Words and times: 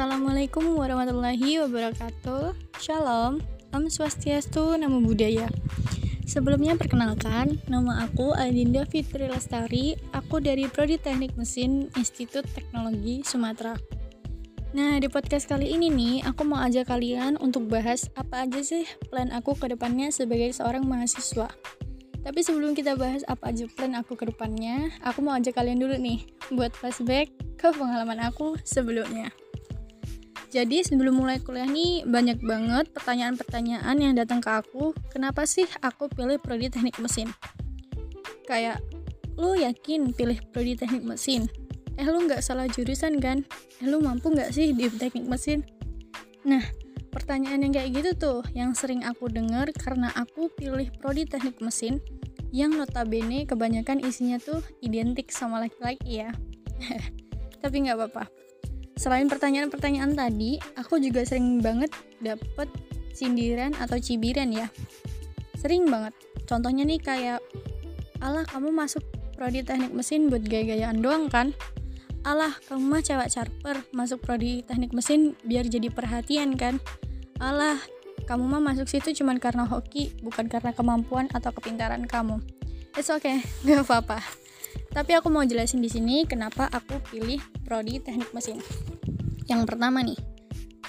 Assalamualaikum 0.00 0.80
warahmatullahi 0.80 1.60
wabarakatuh. 1.60 2.56
Shalom, 2.80 3.36
Om 3.68 3.84
Swastiastu, 3.92 4.72
Namo 4.80 5.04
Buddhaya. 5.04 5.44
Sebelumnya 6.24 6.72
perkenalkan, 6.72 7.60
nama 7.68 8.08
aku 8.08 8.32
Adinda 8.32 8.88
Fitri 8.88 9.28
Lestari. 9.28 10.00
Aku 10.16 10.40
dari 10.40 10.72
Prodi 10.72 10.96
Teknik 10.96 11.36
Mesin 11.36 11.92
Institut 12.00 12.48
Teknologi 12.56 13.20
Sumatera. 13.28 13.76
Nah, 14.72 14.96
di 14.96 15.12
podcast 15.12 15.44
kali 15.44 15.68
ini 15.68 15.92
nih, 15.92 16.24
aku 16.24 16.48
mau 16.48 16.64
ajak 16.64 16.88
kalian 16.88 17.36
untuk 17.36 17.68
bahas 17.68 18.08
apa 18.16 18.48
aja 18.48 18.64
sih 18.64 18.88
plan 19.12 19.28
aku 19.36 19.52
ke 19.52 19.68
depannya 19.68 20.08
sebagai 20.08 20.48
seorang 20.56 20.88
mahasiswa. 20.88 21.52
Tapi 22.24 22.40
sebelum 22.40 22.72
kita 22.72 22.96
bahas 22.96 23.20
apa 23.28 23.52
aja 23.52 23.68
plan 23.68 23.92
aku 24.00 24.16
ke 24.16 24.32
depannya, 24.32 24.96
aku 25.04 25.20
mau 25.20 25.36
ajak 25.36 25.60
kalian 25.60 25.76
dulu 25.76 25.92
nih 26.00 26.24
buat 26.56 26.72
flashback 26.72 27.28
ke 27.60 27.68
pengalaman 27.76 28.16
aku 28.24 28.56
sebelumnya. 28.64 29.28
Jadi 30.50 30.82
sebelum 30.82 31.22
mulai 31.22 31.38
kuliah 31.38 31.62
nih 31.62 32.02
banyak 32.02 32.42
banget 32.42 32.90
pertanyaan-pertanyaan 32.90 33.94
yang 34.02 34.18
datang 34.18 34.42
ke 34.42 34.50
aku, 34.50 34.90
kenapa 35.14 35.46
sih 35.46 35.62
aku 35.78 36.10
pilih 36.10 36.42
prodi 36.42 36.66
teknik 36.66 36.98
mesin? 36.98 37.30
Kayak, 38.50 38.82
lu 39.38 39.54
yakin 39.54 40.10
pilih 40.10 40.42
prodi 40.50 40.74
teknik 40.74 41.06
mesin? 41.06 41.46
Eh 41.94 42.02
lu 42.02 42.26
nggak 42.26 42.42
salah 42.42 42.66
jurusan 42.66 43.22
kan? 43.22 43.46
Eh 43.78 43.86
lu 43.86 44.02
mampu 44.02 44.34
nggak 44.34 44.50
sih 44.50 44.74
di 44.74 44.90
teknik 44.90 45.30
mesin? 45.30 45.62
Nah, 46.42 46.66
pertanyaan 47.14 47.70
yang 47.70 47.72
kayak 47.78 48.02
gitu 48.02 48.10
tuh 48.18 48.40
yang 48.50 48.74
sering 48.74 49.06
aku 49.06 49.30
dengar 49.30 49.70
karena 49.78 50.10
aku 50.18 50.50
pilih 50.58 50.90
prodi 50.98 51.30
teknik 51.30 51.62
mesin 51.62 52.02
yang 52.50 52.74
notabene 52.74 53.46
kebanyakan 53.46 54.02
isinya 54.02 54.42
tuh 54.42 54.58
identik 54.82 55.30
sama 55.30 55.62
laki-laki 55.62 56.26
ya. 56.26 56.34
Tapi 57.62 57.86
nggak 57.86 57.94
apa-apa 58.02 58.49
selain 59.00 59.32
pertanyaan-pertanyaan 59.32 60.12
tadi, 60.12 60.60
aku 60.76 61.00
juga 61.00 61.24
sering 61.24 61.64
banget 61.64 61.88
dapet 62.20 62.68
sindiran 63.16 63.72
atau 63.80 63.96
cibiran 63.96 64.52
ya. 64.52 64.68
Sering 65.56 65.88
banget. 65.88 66.12
Contohnya 66.44 66.84
nih 66.84 67.00
kayak, 67.00 67.40
alah 68.20 68.44
kamu 68.44 68.68
masuk 68.76 69.00
prodi 69.40 69.64
teknik 69.64 69.96
mesin 69.96 70.28
buat 70.28 70.44
gaya-gayaan 70.44 71.00
doang 71.00 71.32
kan? 71.32 71.56
Alah, 72.28 72.52
kamu 72.68 72.84
mah 72.84 73.00
cewek 73.00 73.32
charper, 73.32 73.80
masuk 73.96 74.20
prodi 74.20 74.60
teknik 74.60 74.92
mesin 74.92 75.32
biar 75.48 75.64
jadi 75.64 75.88
perhatian 75.88 76.52
kan? 76.60 76.76
Alah, 77.40 77.80
kamu 78.28 78.44
mah 78.44 78.60
masuk 78.60 78.84
situ 78.84 79.16
cuman 79.16 79.40
karena 79.40 79.64
hoki, 79.64 80.12
bukan 80.20 80.52
karena 80.52 80.76
kemampuan 80.76 81.32
atau 81.32 81.48
kepintaran 81.56 82.04
kamu. 82.04 82.36
It's 82.92 83.08
okay, 83.08 83.40
gak 83.64 83.88
apa-apa. 83.88 84.20
Tapi 84.90 85.14
aku 85.14 85.30
mau 85.30 85.46
jelasin 85.46 85.78
di 85.78 85.86
sini 85.86 86.26
kenapa 86.26 86.66
aku 86.66 86.98
pilih 87.14 87.38
prodi 87.62 88.02
teknik 88.02 88.34
mesin. 88.34 88.58
Yang 89.46 89.70
pertama 89.70 90.02
nih, 90.02 90.18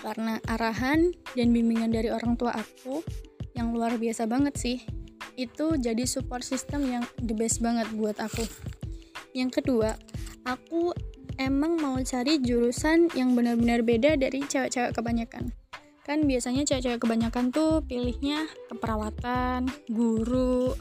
karena 0.02 0.42
arahan 0.50 1.14
dan 1.38 1.54
bimbingan 1.54 1.94
dari 1.94 2.10
orang 2.10 2.34
tua 2.34 2.58
aku 2.58 3.06
yang 3.54 3.70
luar 3.70 4.02
biasa 4.02 4.26
banget 4.26 4.58
sih. 4.58 4.78
Itu 5.38 5.78
jadi 5.78 6.04
support 6.10 6.42
system 6.42 6.90
yang 6.90 7.06
the 7.22 7.38
best 7.38 7.62
banget 7.62 7.86
buat 7.94 8.18
aku. 8.18 8.42
Yang 9.38 9.62
kedua, 9.62 9.96
aku 10.50 10.92
emang 11.38 11.78
mau 11.78 11.98
cari 12.02 12.42
jurusan 12.42 13.14
yang 13.14 13.38
benar-benar 13.38 13.86
beda 13.86 14.18
dari 14.18 14.42
cewek-cewek 14.44 14.98
kebanyakan. 14.98 15.54
Kan 16.02 16.26
biasanya 16.26 16.66
cewek-cewek 16.66 17.06
kebanyakan 17.06 17.54
tuh 17.54 17.86
pilihnya 17.86 18.50
keperawatan, 18.74 19.70
guru, 19.94 20.74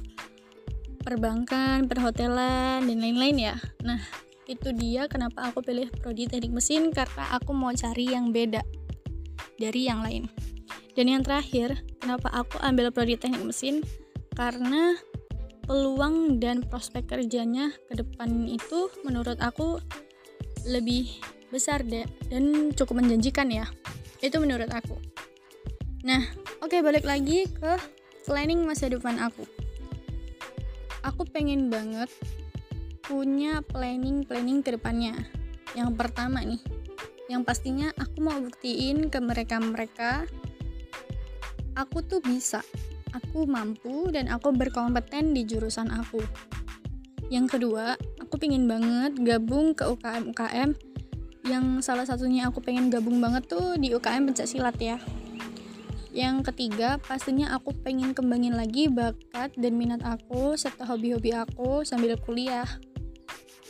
perbankan, 1.00 1.88
perhotelan, 1.88 2.84
dan 2.84 2.98
lain-lain 3.00 3.52
ya. 3.52 3.56
Nah, 3.82 4.00
itu 4.44 4.74
dia 4.74 5.06
kenapa 5.06 5.48
aku 5.50 5.62
pilih 5.62 5.88
prodi 6.02 6.26
teknik 6.26 6.50
mesin 6.50 6.90
karena 6.90 7.38
aku 7.38 7.54
mau 7.54 7.72
cari 7.72 8.10
yang 8.10 8.34
beda 8.34 8.60
dari 9.56 9.86
yang 9.88 10.04
lain. 10.04 10.28
Dan 10.98 11.06
yang 11.06 11.22
terakhir, 11.22 11.80
kenapa 12.02 12.28
aku 12.34 12.58
ambil 12.60 12.90
prodi 12.90 13.14
teknik 13.14 13.40
mesin? 13.46 13.80
Karena 14.34 14.98
peluang 15.64 16.42
dan 16.42 16.66
prospek 16.66 17.06
kerjanya 17.06 17.70
ke 17.86 18.02
depan 18.02 18.50
itu 18.50 18.90
menurut 19.06 19.38
aku 19.38 19.78
lebih 20.66 21.08
besar 21.54 21.86
deh 21.86 22.04
dan 22.28 22.74
cukup 22.74 23.00
menjanjikan 23.00 23.48
ya. 23.48 23.70
Itu 24.18 24.42
menurut 24.42 24.68
aku. 24.68 24.98
Nah, 26.02 26.26
oke 26.58 26.74
okay, 26.74 26.80
balik 26.82 27.06
lagi 27.06 27.46
ke 27.46 27.78
planning 28.26 28.66
masa 28.66 28.90
depan 28.90 29.20
aku 29.20 29.59
aku 31.04 31.26
pengen 31.28 31.72
banget 31.72 32.08
punya 33.04 33.64
planning-planning 33.66 34.62
ke 34.62 34.76
depannya. 34.78 35.16
Yang 35.74 35.90
pertama 35.98 36.42
nih, 36.42 36.62
yang 37.30 37.42
pastinya 37.42 37.90
aku 37.98 38.22
mau 38.22 38.38
buktiin 38.38 39.10
ke 39.10 39.18
mereka-mereka 39.18 40.26
aku 41.78 42.02
tuh 42.04 42.20
bisa, 42.20 42.60
aku 43.14 43.46
mampu 43.46 44.10
dan 44.10 44.28
aku 44.28 44.52
berkompeten 44.52 45.32
di 45.32 45.46
jurusan 45.46 45.90
aku. 45.90 46.20
Yang 47.30 47.58
kedua, 47.58 47.94
aku 48.18 48.36
pengen 48.42 48.66
banget 48.66 49.14
gabung 49.22 49.72
ke 49.72 49.86
UKM-UKM 49.86 50.74
yang 51.48 51.80
salah 51.80 52.04
satunya 52.04 52.46
aku 52.46 52.60
pengen 52.60 52.92
gabung 52.92 53.18
banget 53.18 53.48
tuh 53.48 53.74
di 53.80 53.90
UKM 53.96 54.28
pencak 54.28 54.46
silat 54.46 54.76
ya 54.76 55.00
yang 56.10 56.42
ketiga, 56.42 56.98
pastinya 56.98 57.54
aku 57.54 57.70
pengen 57.86 58.10
kembangin 58.10 58.58
lagi 58.58 58.90
bakat 58.90 59.54
dan 59.54 59.78
minat 59.78 60.02
aku 60.02 60.58
serta 60.58 60.82
hobi-hobi 60.82 61.30
aku 61.30 61.86
sambil 61.86 62.18
kuliah. 62.18 62.66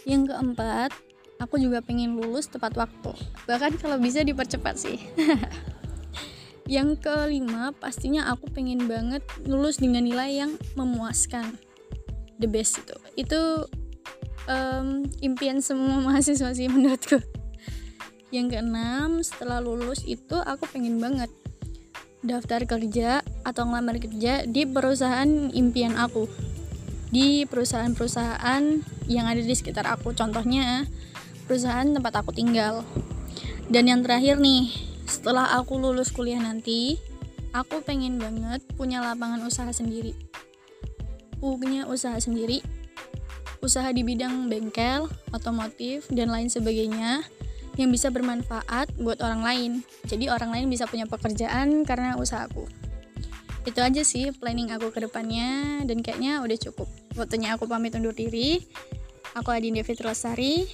Yang 0.08 0.32
keempat, 0.32 0.90
aku 1.36 1.60
juga 1.60 1.84
pengen 1.84 2.16
lulus 2.16 2.48
tepat 2.48 2.72
waktu. 2.80 3.12
Bahkan 3.44 3.76
kalau 3.76 4.00
bisa 4.00 4.24
dipercepat 4.24 4.76
sih. 4.80 4.96
yang 6.80 6.96
kelima, 6.96 7.76
pastinya 7.76 8.32
aku 8.32 8.48
pengen 8.48 8.88
banget 8.88 9.20
lulus 9.44 9.76
dengan 9.76 10.08
nilai 10.08 10.40
yang 10.40 10.56
memuaskan. 10.80 11.60
The 12.40 12.48
best 12.48 12.80
itu. 12.80 12.96
Itu 13.20 13.40
um, 14.48 15.04
impian 15.20 15.60
semua 15.60 16.00
mahasiswa 16.08 16.56
sih 16.56 16.72
menurutku. 16.72 17.20
Yang 18.32 18.56
keenam, 18.56 19.20
setelah 19.20 19.58
lulus 19.60 20.06
itu 20.06 20.38
aku 20.40 20.64
pengen 20.70 21.02
banget 21.02 21.28
daftar 22.20 22.68
kerja 22.68 23.24
atau 23.42 23.64
ngelamar 23.64 23.96
kerja 23.96 24.44
di 24.44 24.68
perusahaan 24.68 25.28
impian 25.52 25.96
aku. 25.96 26.28
Di 27.10 27.44
perusahaan-perusahaan 27.48 28.62
yang 29.10 29.26
ada 29.26 29.42
di 29.42 29.54
sekitar 29.56 29.88
aku. 29.88 30.14
Contohnya 30.14 30.86
perusahaan 31.48 31.88
tempat 31.88 32.22
aku 32.22 32.30
tinggal. 32.30 32.86
Dan 33.66 33.90
yang 33.90 34.00
terakhir 34.06 34.38
nih 34.38 34.70
setelah 35.10 35.58
aku 35.58 35.74
lulus 35.78 36.14
kuliah 36.14 36.38
nanti 36.38 36.98
aku 37.50 37.82
pengen 37.82 38.22
banget 38.22 38.62
punya 38.78 39.02
lapangan 39.02 39.42
usaha 39.42 39.70
sendiri. 39.74 40.14
Punya 41.42 41.90
usaha 41.90 42.14
sendiri. 42.20 42.62
Usaha 43.60 43.92
di 43.92 44.00
bidang 44.00 44.48
bengkel, 44.48 45.10
otomotif, 45.36 46.08
dan 46.08 46.32
lain 46.32 46.48
sebagainya 46.48 47.26
yang 47.80 47.88
bisa 47.88 48.12
bermanfaat 48.12 48.92
buat 49.00 49.24
orang 49.24 49.40
lain. 49.40 49.72
Jadi 50.04 50.28
orang 50.28 50.52
lain 50.52 50.68
bisa 50.68 50.84
punya 50.84 51.08
pekerjaan 51.08 51.88
karena 51.88 52.20
usahaku. 52.20 52.68
Itu 53.64 53.80
aja 53.80 54.04
sih 54.04 54.32
planning 54.36 54.72
aku 54.72 54.92
ke 54.92 55.00
depannya 55.04 55.80
dan 55.88 56.04
kayaknya 56.04 56.44
udah 56.44 56.58
cukup. 56.60 56.88
Waktunya 57.16 57.56
aku 57.56 57.64
pamit 57.64 57.96
undur 57.96 58.12
diri. 58.12 58.60
Aku 59.32 59.48
Adinda 59.48 59.80
Fitrosari. 59.80 60.68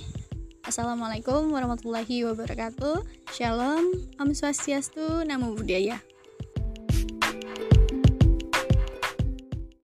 Assalamualaikum 0.66 1.54
warahmatullahi 1.54 2.26
wabarakatuh. 2.26 3.06
Shalom, 3.30 3.86
Om 4.18 4.30
Swastiastu, 4.34 5.22
Namo 5.22 5.54
Buddhaya. 5.54 6.16